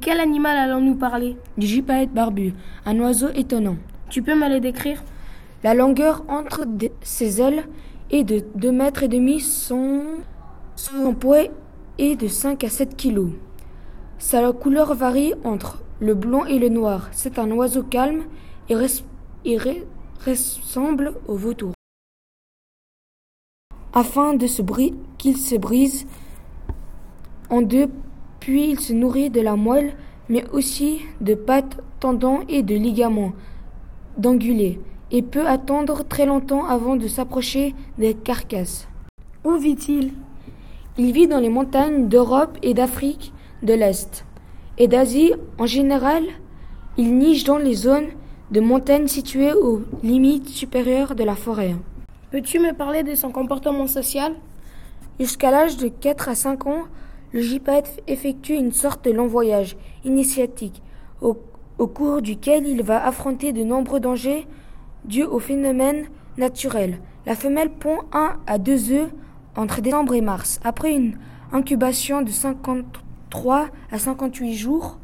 [0.00, 1.36] quel animal allons-nous parler?
[1.56, 3.76] Du gypaète barbu, un oiseau étonnant.
[4.10, 5.02] Tu peux me le décrire?
[5.62, 6.64] La longueur entre
[7.02, 7.64] ses ailes
[8.10, 10.04] est de 2 mètres et demi, son,
[10.76, 11.48] son poids
[11.98, 13.30] est de 5 à 7 kilos.
[14.18, 17.08] Sa couleur varie entre le blanc et le noir.
[17.12, 18.24] C'est un oiseau calme
[18.68, 18.74] et,
[20.24, 21.72] ressemble au vautour.
[23.92, 24.62] Afin de se
[25.16, 26.06] qu'il se brise
[27.50, 27.88] en deux,
[28.48, 29.92] puis il se nourrit de la moelle,
[30.30, 33.32] mais aussi de pattes, tendons et de ligaments
[34.16, 34.80] d'angulés,
[35.10, 38.88] et peut attendre très longtemps avant de s'approcher des carcasses.
[39.44, 40.14] Où vit-il?
[40.96, 44.24] Il vit dans les montagnes d'Europe et d'Afrique de l'Est
[44.78, 46.22] et d'Asie en général.
[46.96, 48.08] Il niche dans les zones
[48.50, 51.76] de montagnes situées aux limites supérieures de la forêt.
[52.30, 54.32] Peux-tu me parler de son comportement social?
[55.20, 56.84] Jusqu'à l'âge de 4 à 5 ans,
[57.32, 60.82] le gypaète effectue une sorte de long voyage initiatique,
[61.20, 61.36] au,
[61.86, 64.46] cours duquel il va affronter de nombreux dangers
[65.04, 67.00] dus aux phénomènes naturels.
[67.26, 69.10] La femelle pond un à deux œufs
[69.56, 70.60] entre décembre et mars.
[70.64, 71.16] Après une
[71.52, 74.98] incubation de 53 à 58 jours,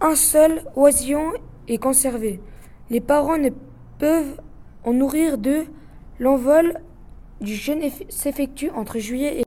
[0.00, 1.32] un seul oisillon
[1.68, 2.40] est conservé.
[2.90, 3.50] Les parents ne
[3.98, 4.40] peuvent
[4.84, 5.66] en nourrir deux.
[6.18, 6.80] L'envol
[7.40, 9.44] du jeune s'effectue entre juillet et